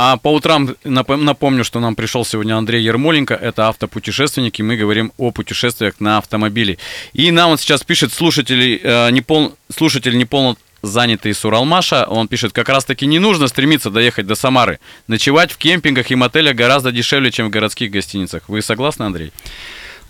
А 0.00 0.16
по 0.16 0.32
утрам 0.32 0.76
напомню, 0.84 1.64
что 1.64 1.80
нам 1.80 1.96
пришел 1.96 2.24
сегодня 2.24 2.56
Андрей 2.56 2.84
Ермоленко, 2.84 3.34
это 3.34 3.66
автопутешественник, 3.66 4.60
и 4.60 4.62
мы 4.62 4.76
говорим 4.76 5.12
о 5.16 5.32
путешествиях 5.32 5.94
на 5.98 6.18
автомобиле. 6.18 6.78
И 7.14 7.32
нам 7.32 7.50
вот 7.50 7.60
сейчас 7.60 7.82
пишет 7.82 8.12
слушатель, 8.12 8.80
э, 8.80 9.10
непол... 9.10 9.56
слушатель 9.74 10.16
неполно 10.16 10.56
занятый 10.82 11.34
с 11.34 11.44
Уралмаша, 11.44 12.04
он 12.04 12.28
пишет, 12.28 12.52
как 12.52 12.68
раз 12.68 12.84
таки 12.84 13.06
не 13.06 13.18
нужно 13.18 13.48
стремиться 13.48 13.90
доехать 13.90 14.26
до 14.26 14.34
Самары. 14.34 14.78
Ночевать 15.06 15.52
в 15.52 15.56
кемпингах 15.56 16.10
и 16.10 16.14
мотелях 16.14 16.54
гораздо 16.54 16.92
дешевле, 16.92 17.30
чем 17.30 17.48
в 17.48 17.50
городских 17.50 17.90
гостиницах. 17.90 18.48
Вы 18.48 18.62
согласны, 18.62 19.04
Андрей? 19.04 19.32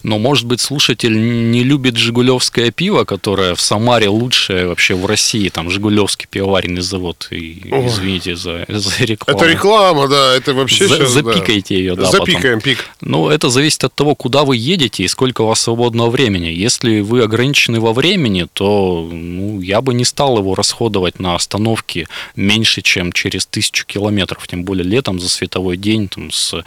Но, 0.03 0.19
может 0.19 0.47
быть, 0.47 0.61
слушатель 0.61 1.51
не 1.51 1.65
любит 1.65 1.97
жигулевское 1.97 2.71
пиво, 2.71 3.05
которое 3.05 3.55
в 3.55 3.61
Самаре 3.61 4.09
лучшее 4.09 4.69
вообще 4.69 4.95
в 4.95 5.05
России. 5.07 5.49
Там 5.49 5.71
Жигулевский 5.71 6.27
пивоваренный 6.31 6.83
завод. 6.83 7.29
И, 7.31 7.61
извините 7.65 8.37
за, 8.37 8.65
за 8.69 9.05
рекламу. 9.05 9.41
Это 9.41 9.51
реклама, 9.51 10.09
да. 10.09 10.35
Это 10.35 10.55
вообще 10.55 10.87
за, 10.87 10.97
сейчас, 10.97 11.11
Запикайте 11.11 11.75
да. 11.75 11.81
ее, 11.81 11.95
да, 11.97 12.11
Запикаем 12.11 12.59
потом. 12.59 12.61
пик. 12.61 12.85
Ну, 13.01 13.29
это 13.29 13.51
зависит 13.51 13.85
от 13.85 13.95
того, 13.95 14.15
куда 14.15 14.45
вы 14.45 14.57
едете 14.57 15.03
и 15.03 15.09
сколько 15.09 15.43
у 15.43 15.47
вас 15.47 15.61
свободного 15.61 16.11
времени. 16.11 16.47
Если 16.47 17.01
вы 17.01 17.23
ограничены 17.23 17.81
во 17.81 17.93
времени, 17.93 18.47
то 18.53 19.09
ну, 19.11 19.61
я 19.61 19.81
бы 19.81 19.95
не 19.95 20.05
стал 20.05 20.39
его 20.39 20.55
расходовать 20.55 21.19
на 21.19 21.35
остановки 21.35 22.07
меньше, 22.37 22.83
чем 22.83 23.13
через 23.13 23.47
тысячу 23.47 23.85
километров. 23.87 24.47
Тем 24.47 24.65
более 24.65 24.85
летом 24.85 25.19
за 25.19 25.29
световой 25.29 25.77
день 25.77 26.09
там, 26.09 26.31
с 26.31 26.63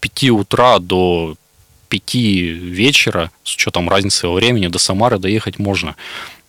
5 0.00 0.30
утра 0.30 0.78
до 0.78 1.36
пяти 1.88 2.48
вечера, 2.50 3.30
с 3.44 3.54
учетом 3.54 3.88
разницы 3.88 4.28
во 4.28 4.34
времени, 4.34 4.68
до 4.68 4.78
Самары 4.78 5.18
доехать 5.18 5.58
можно. 5.58 5.96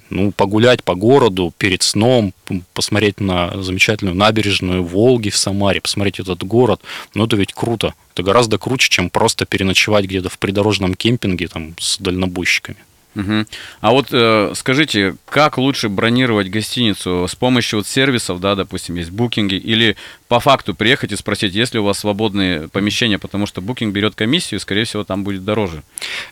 Ну, 0.10 0.32
погулять 0.32 0.84
по 0.84 0.96
городу 0.96 1.54
перед 1.58 1.84
сном, 1.84 2.34
посмотреть 2.74 3.20
на 3.20 3.62
замечательную 3.62 4.16
набережную 4.16 4.84
Волги 4.84 5.30
в 5.30 5.38
Самаре, 5.38 5.82
посмотреть 5.82 6.20
этот 6.20 6.44
город, 6.44 6.82
ну, 7.14 7.26
это 7.26 7.36
ведь 7.36 7.54
круто. 7.54 7.94
Это 8.14 8.24
гораздо 8.24 8.58
круче, 8.58 8.90
чем 8.90 9.10
просто 9.10 9.46
переночевать 9.46 10.06
где-то 10.06 10.30
в 10.30 10.40
придорожном 10.40 10.96
кемпинге 10.96 11.48
там, 11.50 11.76
с 11.78 11.98
дальнобойщиками. 11.98 12.78
Угу. 13.18 13.46
А 13.82 13.92
вот 13.92 14.10
э, 14.12 14.54
скажите, 14.56 15.16
как 15.28 15.58
лучше 15.58 15.90
бронировать 15.90 16.50
гостиницу 16.50 17.26
с 17.28 17.34
помощью 17.36 17.80
вот 17.80 17.88
сервисов, 17.88 18.40
да, 18.40 18.54
допустим, 18.54 18.96
есть 18.96 19.10
букинги, 19.10 19.56
или 19.56 19.96
по 20.28 20.40
факту 20.40 20.76
приехать 20.76 21.12
и 21.12 21.16
спросить, 21.16 21.56
есть 21.56 21.74
ли 21.74 21.80
у 21.80 21.84
вас 21.84 21.98
свободные 21.98 22.68
помещения, 22.68 23.18
потому 23.18 23.48
что 23.48 23.60
букинг 23.60 23.92
берет 23.92 24.14
комиссию, 24.14 24.60
и, 24.60 24.62
скорее 24.62 24.84
всего, 24.84 25.04
там 25.04 25.24
будет 25.24 25.44
дороже. 25.44 25.82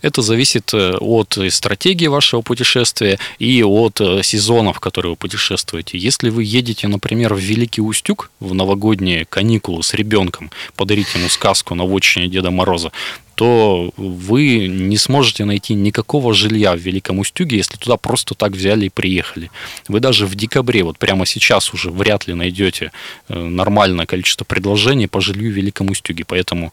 Это 0.03 0.21
зависит 0.21 0.71
э, 0.75 0.97
от 0.99 1.35
стратегии 1.49 2.05
вашего 2.05 2.41
путешествия 2.41 3.17
и 3.39 3.63
от 3.63 3.99
э, 3.99 4.21
сезонов, 4.21 4.77
в 4.77 4.79
которые 4.79 5.13
вы 5.13 5.15
путешествуете. 5.15 5.97
Если 5.97 6.29
вы 6.29 6.43
едете, 6.43 6.87
например, 6.87 7.33
в 7.33 7.39
Великий 7.39 7.81
Устюг 7.81 8.29
в 8.39 8.53
новогодние 8.53 9.25
каникулы 9.25 9.81
с 9.81 9.95
ребенком, 9.95 10.51
подарить 10.75 11.15
ему 11.15 11.29
сказку 11.29 11.73
на 11.73 11.83
вотчине 11.83 12.27
Деда 12.27 12.51
Мороза, 12.51 12.91
то 13.35 13.91
вы 13.97 14.67
не 14.67 14.97
сможете 14.97 15.45
найти 15.45 15.73
никакого 15.73 16.33
жилья 16.33 16.73
в 16.73 16.79
Великом 16.79 17.19
Устюге, 17.19 17.57
если 17.57 17.77
туда 17.77 17.97
просто 17.97 18.33
так 18.33 18.53
взяли 18.53 18.85
и 18.85 18.89
приехали. 18.89 19.51
Вы 19.89 19.99
даже 19.99 20.25
в 20.25 20.35
декабре, 20.35 20.83
вот 20.83 20.97
прямо 20.97 21.25
сейчас 21.25 21.73
уже 21.73 21.91
вряд 21.91 22.27
ли 22.27 22.33
найдете 22.33 22.91
э, 23.27 23.37
нормальное 23.37 24.05
количество 24.05 24.45
предложений 24.45 25.07
по 25.07 25.19
жилью 25.19 25.51
в 25.51 25.55
Великом 25.55 25.89
Устюге. 25.89 26.23
Поэтому, 26.25 26.71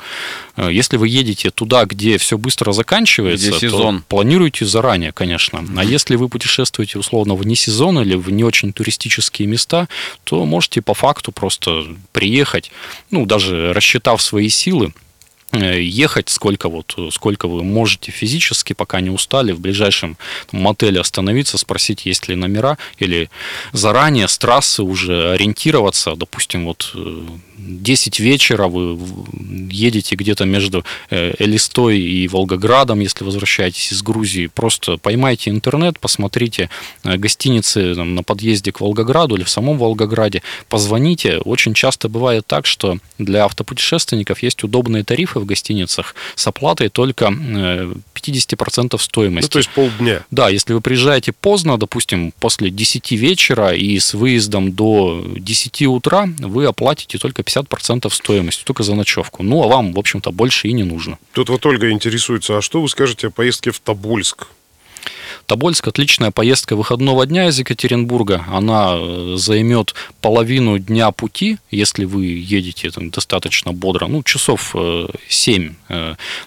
э, 0.57 0.71
если 0.73 0.97
вы 0.97 1.09
едете 1.09 1.51
туда, 1.51 1.85
где 1.85 2.17
все 2.17 2.39
быстро 2.39 2.73
заканчивается, 2.73 3.51
где 3.51 3.59
сезон. 3.59 3.99
то 3.99 4.05
планируйте 4.09 4.65
заранее, 4.65 5.13
конечно. 5.13 5.65
А 5.77 5.85
если 5.85 6.15
вы 6.15 6.29
путешествуете 6.29 6.99
условно 6.99 7.35
вне 7.35 7.57
сезона 7.57 8.01
или 8.01 8.15
в 8.15 8.31
не 8.31 8.45
очень 8.45 8.73
туристические 8.73 9.49
места, 9.49 9.89
то 10.25 10.45
можете 10.47 10.81
по 10.81 10.95
факту 10.95 11.33
просто 11.33 11.87
приехать, 12.13 12.71
ну, 13.11 13.27
даже 13.27 13.73
рассчитав 13.73 14.23
свои 14.23 14.49
силы, 14.49 14.93
ехать, 15.53 16.29
сколько 16.29 16.69
вот, 16.69 16.97
сколько 17.11 17.49
вы 17.49 17.63
можете 17.63 18.11
физически, 18.11 18.73
пока 18.73 19.01
не 19.01 19.11
устали, 19.11 19.53
в 19.53 19.61
ближайшем 19.61 20.17
мотеле 20.51 21.01
остановиться, 21.01 21.59
спросить, 21.59 22.07
есть 22.07 22.29
ли 22.29 22.37
номера, 22.37 22.79
или 22.99 23.29
заранее 23.73 24.29
с 24.29 24.39
трассы 24.39 24.83
уже 24.83 25.33
ориентироваться, 25.33 26.15
допустим, 26.17 26.67
вот 26.67 26.95
10 27.59 28.21
вечера 28.21 28.69
вы 28.69 28.99
едете 29.71 30.17
где-то 30.17 30.45
между 30.45 30.85
э, 31.11 31.35
Элистой 31.39 32.01
и 32.01 32.29
Волгоградом, 32.29 33.01
если 33.01 33.25
возвращаетесь 33.25 33.93
из 33.93 34.03
Грузии, 34.03 34.49
просто 34.53 34.97
поймайте 34.97 35.51
интернет, 35.51 35.99
посмотрите 35.99 36.71
э, 37.05 37.17
гостиницы 37.17 37.95
там, 37.95 38.15
на 38.15 38.23
подъезде 38.23 38.73
к 38.73 38.81
Волгограду 38.81 39.37
или 39.37 39.45
в 39.45 39.51
самом 39.51 39.79
Волгограде, 39.79 40.43
позвоните. 40.69 41.39
Очень 41.39 41.75
часто 41.75 42.09
бывает 42.09 42.47
так, 42.47 42.67
что 42.67 42.99
для 43.19 43.45
автопутешественников 43.45 44.43
есть 44.43 44.65
удобные 44.65 45.05
тарифы 45.05 45.39
в 45.43 45.47
гостиницах 45.47 46.15
с 46.35 46.47
оплатой 46.47 46.89
только 46.89 47.27
50% 47.27 48.95
э, 48.95 48.99
стоимости. 48.99 49.47
Ну, 49.47 49.49
то 49.49 49.59
есть 49.59 49.71
полдня. 49.71 50.25
Да, 50.31 50.49
если 50.49 50.73
вы 50.73 50.81
приезжаете 50.81 51.33
поздно, 51.33 51.79
допустим, 51.79 52.33
после 52.41 52.71
10 52.71 53.13
вечера 53.13 53.73
и 53.75 53.99
с 53.99 54.15
выездом 54.15 54.73
до 54.73 55.25
10 55.37 55.83
утра, 55.83 56.29
вы 56.39 56.67
оплатите 56.67 57.19
только 57.19 57.43
50% 57.43 58.11
стоимости 58.11 58.65
только 58.65 58.83
за 58.83 58.95
ночевку. 58.95 59.43
Ну, 59.43 59.63
а 59.63 59.67
вам, 59.67 59.93
в 59.93 59.99
общем-то, 59.99 60.31
больше 60.31 60.69
и 60.69 60.73
не 60.73 60.85
нужно. 60.85 61.19
Тут 61.33 61.49
вот 61.49 61.67
Ольга 61.67 61.91
интересуется, 61.91 62.59
а 62.59 62.63
что 62.63 62.81
вы 62.81 62.89
скажете 62.89 63.29
о 63.29 63.31
поездке 63.31 63.71
в 63.71 63.81
Тобольск? 63.81 64.47
Тобольск 65.47 65.89
отличная 65.89 66.31
поездка 66.31 66.77
выходного 66.77 67.27
дня 67.27 67.49
из 67.49 67.59
Екатеринбурга. 67.59 68.45
Она 68.49 68.95
э, 68.95 69.35
займет 69.37 69.95
половину 70.21 70.79
дня 70.79 71.11
пути, 71.11 71.59
если 71.71 72.05
вы 72.05 72.25
едете 72.27 72.91
там, 72.91 73.11
достаточно 73.11 73.73
бодро. 73.73 74.07
Ну, 74.07 74.23
часов 74.23 74.75
7 75.29 75.75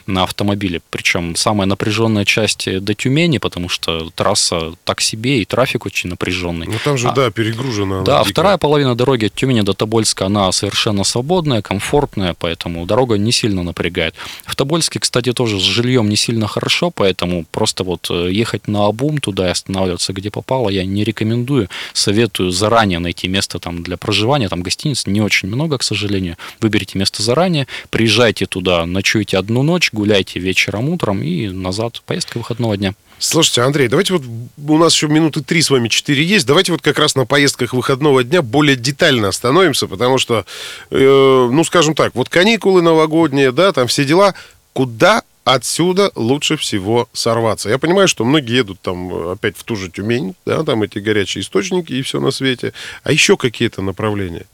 на 0.07 0.23
автомобиле. 0.23 0.81
Причем 0.89 1.35
самая 1.35 1.67
напряженная 1.67 2.25
часть 2.25 2.67
до 2.83 2.93
Тюмени, 2.93 3.37
потому 3.37 3.69
что 3.69 4.09
трасса 4.15 4.73
так 4.83 5.01
себе 5.01 5.41
и 5.41 5.45
трафик 5.45 5.85
очень 5.85 6.09
напряженный. 6.09 6.67
Ну 6.67 6.73
там 6.83 6.97
же, 6.97 7.09
А- 7.09 7.11
да, 7.11 7.31
перегружена. 7.31 8.01
Да, 8.03 8.19
дико. 8.19 8.31
вторая 8.31 8.57
половина 8.57 8.95
дороги 8.95 9.25
от 9.25 9.33
Тюмени 9.33 9.61
до 9.61 9.73
Тобольска, 9.73 10.25
она 10.25 10.51
совершенно 10.51 11.03
свободная, 11.03 11.61
комфортная, 11.61 12.35
поэтому 12.37 12.85
дорога 12.85 13.17
не 13.17 13.31
сильно 13.31 13.63
напрягает. 13.63 14.15
В 14.45 14.55
Тобольске, 14.55 14.99
кстати, 14.99 15.33
тоже 15.33 15.59
с 15.59 15.63
жильем 15.63 16.09
не 16.09 16.15
сильно 16.15 16.47
хорошо, 16.47 16.91
поэтому 16.91 17.45
просто 17.51 17.83
вот 17.83 18.07
э, 18.09 18.29
ехать 18.31 18.67
на 18.67 18.84
обум 18.87 19.17
туда 19.19 19.47
и 19.47 19.51
останавливаться 19.51 20.13
где 20.13 20.31
попало 20.31 20.69
я 20.69 20.85
не 20.85 21.03
рекомендую. 21.03 21.69
Советую 21.93 22.51
заранее 22.51 22.99
найти 22.99 23.27
место 23.27 23.59
там 23.59 23.83
для 23.83 23.97
проживания, 23.97 24.49
там 24.49 24.61
гостиниц 24.61 25.05
не 25.05 25.21
очень 25.21 25.47
много, 25.47 25.77
к 25.77 25.83
сожалению. 25.83 26.37
Выберите 26.59 26.97
место 26.97 27.21
заранее, 27.21 27.67
приезжайте 27.89 28.45
туда, 28.45 28.85
ночуйте 28.85 29.37
одну 29.37 29.63
ночь, 29.63 29.89
гуляйте 29.91 30.39
вечером, 30.39 30.89
утром 30.89 31.21
и 31.21 31.47
назад. 31.49 32.01
Поездка 32.05 32.37
выходного 32.37 32.77
дня. 32.77 32.93
Слушайте, 33.17 33.61
Андрей, 33.61 33.87
давайте 33.87 34.13
вот 34.13 34.23
у 34.67 34.77
нас 34.77 34.93
еще 34.93 35.07
минуты 35.07 35.41
три 35.41 35.61
с 35.61 35.69
вами, 35.69 35.87
четыре 35.87 36.23
есть. 36.23 36.45
Давайте 36.45 36.73
вот 36.73 36.81
как 36.81 36.99
раз 36.99 37.15
на 37.15 37.25
поездках 37.25 37.73
выходного 37.73 38.23
дня 38.25 38.41
более 38.41 38.75
детально 38.75 39.29
остановимся, 39.29 39.87
потому 39.87 40.17
что, 40.17 40.45
э, 40.91 41.49
ну, 41.51 41.63
скажем 41.63 41.95
так, 41.95 42.13
вот 42.13 42.27
каникулы 42.27 42.81
новогодние, 42.81 43.53
да, 43.53 43.71
там 43.71 43.87
все 43.87 44.03
дела. 44.03 44.35
Куда 44.75 45.23
отсюда 45.45 46.11
лучше 46.15 46.57
всего 46.57 47.07
сорваться? 47.13 47.69
Я 47.69 47.77
понимаю, 47.77 48.09
что 48.09 48.25
многие 48.25 48.57
едут 48.57 48.81
там 48.81 49.09
э, 49.13 49.31
опять 49.31 49.55
в 49.55 49.63
ту 49.63 49.77
же 49.77 49.89
Тюмень, 49.89 50.35
да, 50.45 50.65
там 50.65 50.83
эти 50.83 50.99
горячие 50.99 51.43
источники 51.43 51.93
и 51.93 52.01
все 52.01 52.19
на 52.19 52.29
свете. 52.31 52.73
А 53.03 53.13
еще 53.13 53.37
какие-то 53.37 53.81
направления? 53.81 54.45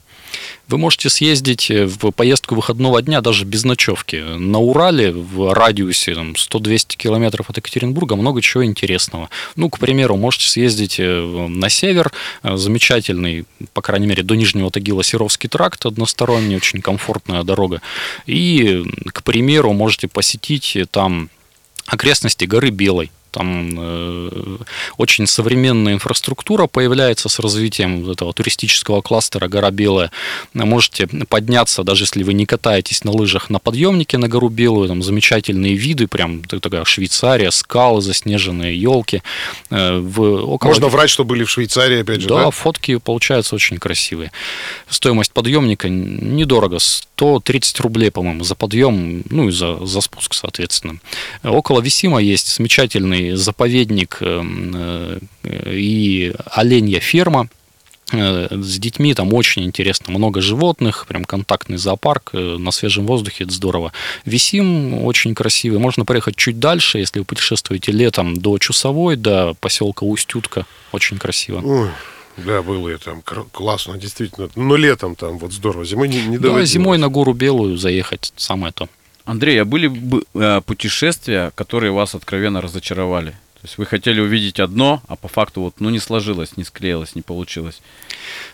Вы 0.67 0.77
можете 0.77 1.09
съездить 1.09 1.69
э, 1.69 1.85
в 1.85 2.11
поездку 2.11 2.55
выходного 2.55 3.01
дня 3.01 3.21
даже 3.21 3.45
без 3.45 3.63
ночевки. 3.63 4.15
На 4.15 4.59
Урале 4.59 5.11
в 5.11 5.53
радиусе 5.53 6.15
там, 6.15 6.33
100-200 6.33 6.95
километров 6.95 7.49
от 7.49 7.57
Екатеринбурга 7.57 8.15
много 8.15 8.41
чего 8.41 8.63
интересного. 8.65 9.29
Ну, 9.55 9.69
к 9.69 9.79
примеру, 9.79 10.15
можете 10.15 10.47
съездить 10.47 10.99
э, 10.99 11.21
на 11.47 11.69
север. 11.69 12.11
Э, 12.43 12.55
Замечательный, 12.55 13.45
по 13.73 13.81
крайней 13.81 14.07
мере, 14.07 14.23
до 14.23 14.35
Нижнего 14.35 14.71
Тагила 14.71 15.03
Серовский 15.03 15.49
тракт 15.49 15.85
односторонний, 15.85 16.55
очень 16.55 16.81
комфортная 16.81 17.43
дорога. 17.43 17.81
И, 18.25 18.83
к 19.11 19.23
примеру, 19.23 19.73
можете 19.73 20.07
посетить 20.07 20.77
там 20.91 21.29
окрестности 21.85 22.45
горы 22.45 22.69
Белой. 22.69 23.11
Там 23.31 23.71
э, 23.77 24.57
очень 24.97 25.25
современная 25.25 25.93
инфраструктура 25.93 26.67
появляется 26.67 27.29
с 27.29 27.39
развитием 27.39 28.03
вот 28.03 28.11
этого 28.17 28.33
туристического 28.33 29.01
кластера 29.01 29.47
«Гора 29.47 29.71
Белая». 29.71 30.11
Можете 30.53 31.07
подняться, 31.07 31.83
даже 31.83 32.03
если 32.03 32.23
вы 32.23 32.33
не 32.33 32.45
катаетесь 32.45 33.03
на 33.03 33.11
лыжах, 33.11 33.49
на 33.49 33.59
подъемнике 33.59 34.17
на 34.17 34.27
гору 34.27 34.49
Белую. 34.49 34.87
Там 34.87 35.01
замечательные 35.01 35.75
виды, 35.75 36.07
прям 36.07 36.43
такая 36.43 36.83
Швейцария, 36.85 37.51
скалы, 37.51 38.01
заснеженные 38.01 38.79
елки. 38.79 39.23
Э, 39.69 39.99
в 39.99 40.21
около... 40.21 40.69
Можно 40.69 40.87
врать, 40.87 41.09
что 41.09 41.23
были 41.23 41.43
в 41.43 41.49
Швейцарии, 41.49 42.01
опять 42.01 42.21
же, 42.21 42.27
Да, 42.27 42.45
да? 42.45 42.51
фотки 42.51 42.97
получаются 42.97 43.55
очень 43.55 43.77
красивые. 43.77 44.31
Стоимость 44.89 45.31
подъемника 45.31 45.87
недорого, 45.89 46.79
130 46.79 47.79
рублей, 47.79 48.11
по-моему, 48.11 48.43
за 48.43 48.55
подъем, 48.55 49.23
ну 49.29 49.47
и 49.47 49.51
за, 49.51 49.85
за 49.85 50.01
спуск, 50.01 50.33
соответственно. 50.33 50.99
Около 51.43 51.81
Висима 51.81 52.19
есть 52.19 52.55
замечательный 52.55 53.20
заповедник 53.29 54.17
эм, 54.21 54.73
э, 54.75 55.19
и 55.43 56.33
оленья 56.45 56.99
ферма. 56.99 57.47
Э, 58.11 58.47
С 58.51 58.77
детьми 58.77 59.13
там 59.13 59.33
очень 59.33 59.63
интересно, 59.63 60.11
много 60.11 60.41
животных, 60.41 61.05
прям 61.07 61.23
контактный 61.23 61.77
зоопарк, 61.77 62.31
э, 62.33 62.57
на 62.57 62.71
свежем 62.71 63.05
воздухе, 63.05 63.45
это 63.45 63.53
здорово. 63.53 63.93
Висим 64.25 65.03
очень 65.05 65.33
красивый, 65.33 65.79
можно 65.79 66.03
проехать 66.05 66.35
чуть 66.35 66.59
дальше, 66.59 66.99
если 66.99 67.19
вы 67.19 67.25
путешествуете 67.25 67.91
летом 67.91 68.35
до 68.35 68.57
Чусовой, 68.57 69.15
до 69.15 69.53
поселка 69.59 70.05
Устютка, 70.05 70.65
очень 70.91 71.17
красиво. 71.17 71.61
Ой, 71.63 71.89
да, 72.37 72.61
было 72.61 72.89
я 72.89 72.97
там 72.97 73.21
классно, 73.51 73.97
действительно. 73.97 74.49
Но 74.55 74.75
летом 74.75 75.15
там 75.15 75.37
вот 75.37 75.53
здорово, 75.53 75.85
зимой 75.85 76.09
не, 76.09 76.21
не 76.23 76.37
Да, 76.37 76.65
зимой 76.65 76.97
на 76.97 77.09
гору 77.09 77.33
Белую 77.33 77.77
заехать 77.77 78.33
самое 78.35 78.73
то. 78.73 78.89
Андрей, 79.25 79.61
а 79.61 79.65
были 79.65 79.87
бы 79.87 80.23
э, 80.33 80.61
путешествия, 80.65 81.51
которые 81.55 81.91
вас 81.91 82.15
откровенно 82.15 82.61
разочаровали? 82.61 83.31
То 83.61 83.67
есть 83.67 83.77
вы 83.77 83.85
хотели 83.85 84.19
увидеть 84.19 84.59
одно, 84.59 85.03
а 85.07 85.15
по 85.15 85.27
факту 85.27 85.61
вот, 85.61 85.75
ну, 85.79 85.91
не 85.91 85.99
сложилось, 85.99 86.57
не 86.57 86.63
склеилось, 86.63 87.13
не 87.13 87.21
получилось. 87.21 87.81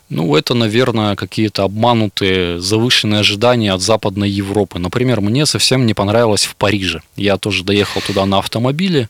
Ну, 0.09 0.35
это, 0.35 0.53
наверное, 0.53 1.15
какие-то 1.15 1.63
обманутые 1.63 2.59
завышенные 2.59 3.21
ожидания 3.21 3.71
от 3.71 3.81
Западной 3.81 4.29
Европы. 4.29 4.79
Например, 4.79 5.21
мне 5.21 5.45
совсем 5.45 5.85
не 5.85 5.93
понравилось 5.93 6.43
в 6.43 6.57
Париже. 6.57 7.01
Я 7.15 7.37
тоже 7.37 7.63
доехал 7.63 8.01
туда 8.01 8.25
на 8.25 8.39
автомобиле, 8.39 9.09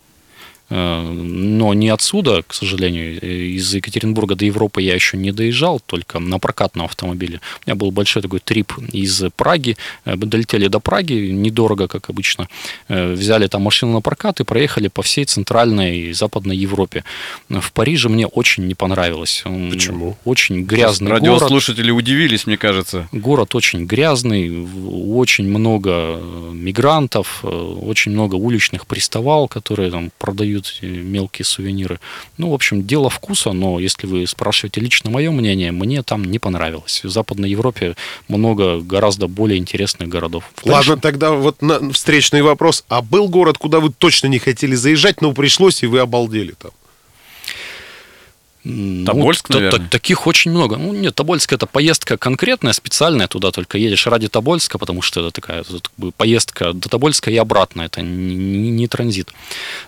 но 0.69 1.73
не 1.73 1.89
отсюда, 1.89 2.43
к 2.45 2.53
сожалению, 2.53 3.19
э, 3.21 3.27
из 3.27 3.73
Екатеринбурга 3.73 4.35
до 4.35 4.45
Европы 4.45 4.81
я 4.81 4.95
еще 4.95 5.17
не 5.17 5.31
доезжал, 5.31 5.79
только 5.79 6.19
на 6.19 6.39
прокатном 6.39 6.85
автомобиле. 6.85 7.39
У 7.65 7.69
меня 7.69 7.75
был 7.75 7.91
большой 7.91 8.21
такой 8.21 8.39
трип 8.39 8.73
из 8.91 9.23
Праги. 9.35 9.77
Э, 10.05 10.15
долетели 10.15 10.67
до 10.67 10.79
Праги, 10.79 11.31
недорого, 11.31 11.87
как 11.87 12.09
обычно. 12.09 12.49
Э, 12.89 13.13
Взяли 13.13 13.47
там 13.47 13.61
машину 13.61 13.93
на 13.93 14.01
прокат 14.01 14.39
и 14.39 14.43
проехали 14.43 14.89
по 14.89 15.01
всей 15.01 15.25
центральной 15.25 15.97
и 15.97 16.13
западной 16.13 16.57
Европе. 16.57 17.03
В 17.49 17.71
Париже 17.71 18.09
мне 18.09 18.27
очень 18.27 18.67
не 18.67 18.75
понравилось. 18.75 19.43
Он 19.45 19.69
Почему? 19.71 20.17
Очень 20.25 20.63
грязный 20.63 21.09
город. 21.09 21.23
Радиослушатели 21.23 21.91
удивились, 21.91 22.47
мне 22.47 22.57
кажется. 22.57 23.07
Город 23.11 23.55
очень 23.55 23.85
грязный, 23.85 24.67
очень 24.85 25.47
много 25.47 25.91
э, 25.91 26.51
мигрантов, 26.53 27.39
э, 27.43 27.47
очень 27.47 28.11
много 28.11 28.35
уличных 28.35 28.85
приставал, 28.85 29.47
которые 29.47 29.91
там 29.91 30.11
продают 30.17 30.56
э, 30.81 30.87
мелкие 30.87 31.45
сувениры. 31.45 31.99
Ну, 32.37 32.49
в 32.49 32.53
общем, 32.53 32.85
дело 32.85 33.09
вкуса, 33.09 33.51
но 33.51 33.79
если 33.79 34.07
вы 34.07 34.27
спрашиваете 34.27 34.81
лично 34.81 35.09
мое 35.09 35.31
мнение, 35.31 35.71
мне 35.71 36.03
там 36.03 36.23
не 36.25 36.39
понравилось. 36.39 37.01
В 37.03 37.09
Западной 37.09 37.49
Европе 37.49 37.95
много 38.27 38.79
гораздо 38.79 39.27
более 39.27 39.57
интересных 39.57 40.09
городов. 40.09 40.43
Ладно, 40.63 40.97
тогда 40.97 41.31
вот 41.31 41.61
на- 41.61 41.91
встречный 41.91 42.41
вопрос. 42.41 42.83
А 42.89 43.01
был 43.01 43.27
город, 43.29 43.57
куда 43.57 43.79
вы 43.79 43.91
точно 43.91 44.27
не 44.27 44.39
хотели 44.39 44.75
заезжать, 44.75 45.21
но 45.21 45.33
пришлось, 45.33 45.83
и 45.83 45.87
вы 45.87 45.99
обалдели 45.99 46.53
там? 46.59 46.71
Ну, 48.69 49.05
Тобольск, 49.05 49.47
та- 49.47 49.53
наверное? 49.55 49.87
таких 49.89 50.27
очень 50.27 50.51
много. 50.51 50.77
Ну, 50.77 50.93
нет, 50.93 51.15
Тобольск 51.15 51.53
это 51.53 51.65
поездка 51.65 52.17
конкретная, 52.17 52.73
специальная, 52.73 53.27
туда 53.27 53.51
только 53.51 53.77
едешь 53.77 54.07
ради 54.07 54.27
Тобольска, 54.27 54.77
потому 54.77 55.01
что 55.01 55.21
это 55.21 55.31
такая 55.31 55.63
тут 55.63 55.87
как 55.87 55.93
бы 55.97 56.11
поездка 56.11 56.73
до 56.73 56.89
Тобольска 56.89 57.31
и 57.31 57.37
обратно, 57.37 57.83
это 57.83 58.01
не, 58.01 58.35
не- 58.35 58.71
не 58.71 58.87
транзит. 58.87 59.33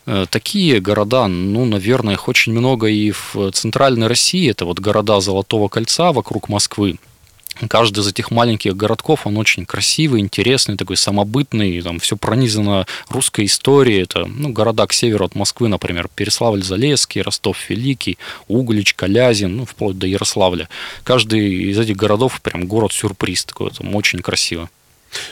Э, 0.05 0.25
Такие 0.29 0.79
города, 0.79 1.27
ну, 1.27 1.65
наверное, 1.65 2.13
их 2.13 2.27
очень 2.27 2.53
много 2.53 2.87
и 2.87 3.11
в 3.11 3.51
центральной 3.51 4.07
России, 4.07 4.49
это 4.49 4.65
вот 4.65 4.79
города 4.79 5.19
Золотого 5.19 5.67
кольца 5.67 6.11
вокруг 6.11 6.49
Москвы. 6.49 6.97
Каждый 7.67 7.99
из 7.99 8.07
этих 8.07 8.31
маленьких 8.31 8.75
городков, 8.75 9.27
он 9.27 9.37
очень 9.37 9.65
красивый, 9.65 10.21
интересный, 10.21 10.77
такой 10.77 10.97
самобытный, 10.97 11.81
там 11.81 11.99
все 11.99 12.15
пронизано 12.15 12.85
русской 13.09 13.45
историей. 13.45 14.03
Это 14.03 14.25
ну, 14.25 14.49
города 14.49 14.87
к 14.87 14.93
северу 14.93 15.25
от 15.25 15.35
Москвы, 15.35 15.67
например, 15.67 16.09
Переславль-Залесский, 16.15 17.21
Ростов-Великий, 17.21 18.17
Углич, 18.47 18.93
Калязин, 18.93 19.57
ну, 19.57 19.65
вплоть 19.65 19.97
до 19.97 20.07
Ярославля. 20.07 20.69
Каждый 21.03 21.69
из 21.71 21.77
этих 21.77 21.97
городов 21.97 22.41
прям 22.41 22.65
город-сюрприз 22.65 23.45
такой, 23.45 23.71
там 23.71 23.95
очень 23.95 24.19
красиво. 24.19 24.69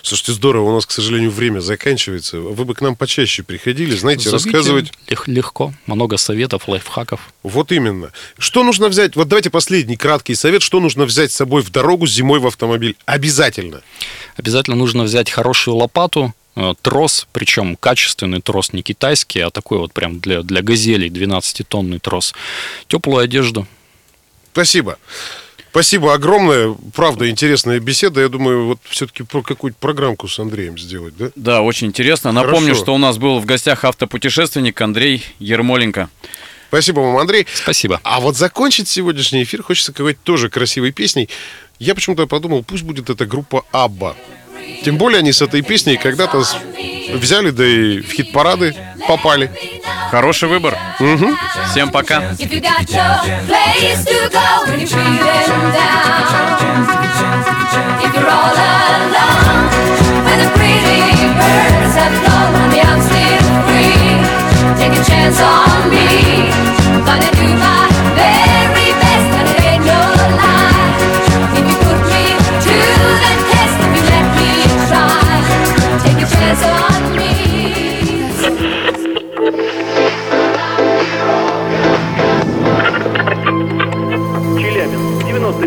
Слушайте, 0.02 0.34
здорово, 0.34 0.70
у 0.70 0.74
нас, 0.76 0.86
к 0.86 0.92
сожалению, 0.92 1.32
время 1.32 1.60
заканчивается. 1.60 2.40
Вы 2.40 2.66
бы 2.66 2.74
к 2.74 2.82
нам 2.82 2.96
почаще 2.96 3.44
приходили, 3.44 3.96
знаете, 3.96 4.30
Зовите, 4.30 4.50
рассказывать. 4.50 4.92
лег- 5.08 5.24
легко, 5.28 5.74
много 5.86 6.18
советов, 6.18 6.68
лайфхаков. 6.68 7.20
Вот 7.44 7.72
именно. 7.72 8.12
Что 8.38 8.64
нужно 8.64 8.88
взять? 8.90 9.16
Вот 9.16 9.28
давайте 9.28 9.50
последний 9.50 9.98
краткий 9.98 10.36
совет. 10.36 10.62
Что 10.62 10.80
нужно 10.80 11.06
взять 11.06 11.32
с 11.32 11.36
собой 11.36 11.62
в 11.62 11.70
дорогу 11.72 12.08
зимой 12.08 12.40
в 12.40 12.48
автомобиль? 12.48 12.96
Обязательно. 13.06 13.82
Обязательно 14.36 14.76
нужно 14.76 15.04
взять 15.04 15.30
хорошую 15.30 15.76
лопату, 15.76 16.34
э, 16.56 16.74
трос, 16.82 17.28
причем 17.32 17.76
качественный 17.76 18.42
трос, 18.42 18.74
не 18.74 18.82
китайский, 18.82 19.40
а 19.42 19.50
такой 19.52 19.78
вот 19.78 19.94
прям 19.94 20.20
для, 20.20 20.42
для 20.42 20.62
газелей 20.62 21.10
12-тонный 21.10 22.00
трос. 22.00 22.34
Теплую 22.88 23.24
одежду, 23.24 23.68
Спасибо. 24.54 24.98
Спасибо 25.72 26.14
огромное. 26.14 26.76
Правда, 26.96 27.30
интересная 27.30 27.80
беседа. 27.80 28.22
Я 28.22 28.30
думаю, 28.30 28.68
вот 28.68 28.80
все-таки 28.90 29.24
про 29.24 29.42
какую-то 29.42 29.78
программку 29.80 30.28
с 30.28 30.40
Андреем 30.40 30.78
сделать, 30.78 31.16
да? 31.18 31.30
Да, 31.36 31.62
очень 31.62 31.88
интересно. 31.88 32.32
Напомню, 32.32 32.70
Хорошо. 32.70 32.82
что 32.82 32.96
у 32.96 32.98
нас 32.98 33.18
был 33.18 33.40
в 33.40 33.46
гостях 33.46 33.84
автопутешественник 33.84 34.80
Андрей 34.82 35.24
Ермоленко. 35.40 36.10
Спасибо 36.70 37.00
вам, 37.00 37.18
Андрей. 37.18 37.48
Спасибо. 37.54 38.02
А 38.04 38.20
вот 38.20 38.36
закончить 38.36 38.90
сегодняшний 38.90 39.44
эфир 39.44 39.64
хочется 39.64 39.94
какой-то 39.94 40.20
тоже 40.24 40.50
красивой 40.50 40.92
песней. 40.92 41.30
Я 41.80 41.94
почему-то 41.94 42.26
подумал, 42.28 42.64
пусть 42.64 42.84
будет 42.84 43.10
эта 43.10 43.26
группа 43.26 43.64
Абба. 43.72 44.16
Тем 44.84 44.98
более 44.98 45.20
они 45.20 45.32
с 45.32 45.42
этой 45.42 45.62
песней 45.62 45.98
когда-то 45.98 46.44
взяли, 47.14 47.52
да 47.52 47.66
и 47.66 48.00
в 48.00 48.12
хит-парады 48.12 48.76
попали. 49.08 49.52
Хороший 50.10 50.50
выбор. 50.50 50.78
Всем 51.72 51.92
пока. 51.92 52.36
Take 64.78 64.94
a 64.94 65.04
chance 65.04 65.40
on 65.42 65.90
me. 65.90 66.50
I'm 66.94 67.04
gonna 67.04 67.32
do 67.32 67.48
my 67.58 67.97